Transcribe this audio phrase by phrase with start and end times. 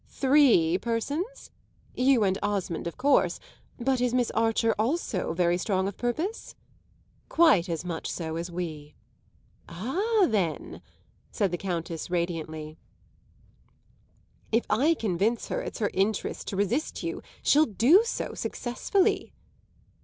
[0.09, 1.51] "Three persons?
[1.93, 3.39] You and Osmond of course.
[3.77, 6.55] But is Miss Archer also very strong of purpose?"
[7.29, 8.95] "Quite as much so as we."
[9.69, 10.81] "Ah then,"
[11.29, 12.79] said the Countess radiantly,
[14.51, 19.33] "if I convince her it's her interest to resist you she'll do so successfully!"